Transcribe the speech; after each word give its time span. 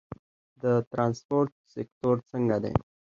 د 0.61 0.63
ترانسپورت 0.91 1.51
سکتور 1.73 2.15
څنګه 2.31 2.57
دی؟ 2.63 2.73